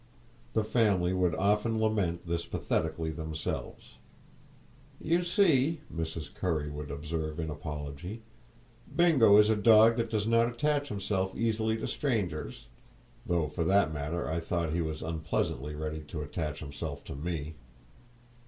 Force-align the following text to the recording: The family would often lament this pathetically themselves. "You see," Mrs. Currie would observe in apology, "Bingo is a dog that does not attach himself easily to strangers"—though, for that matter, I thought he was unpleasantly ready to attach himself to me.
The 0.53 0.63
family 0.63 1.13
would 1.13 1.35
often 1.35 1.79
lament 1.79 2.25
this 2.25 2.43
pathetically 2.47 3.11
themselves. 3.11 3.97
"You 4.99 5.21
see," 5.21 5.81
Mrs. 5.95 6.33
Currie 6.33 6.71
would 6.71 6.89
observe 6.89 7.39
in 7.39 7.51
apology, 7.51 8.23
"Bingo 8.95 9.37
is 9.37 9.51
a 9.51 9.55
dog 9.55 9.97
that 9.97 10.09
does 10.09 10.25
not 10.25 10.49
attach 10.49 10.89
himself 10.89 11.35
easily 11.35 11.77
to 11.77 11.85
strangers"—though, 11.85 13.49
for 13.49 13.63
that 13.63 13.93
matter, 13.93 14.27
I 14.27 14.39
thought 14.39 14.73
he 14.73 14.81
was 14.81 15.03
unpleasantly 15.03 15.75
ready 15.75 16.01
to 16.07 16.23
attach 16.23 16.61
himself 16.61 17.03
to 17.03 17.13
me. 17.15 17.53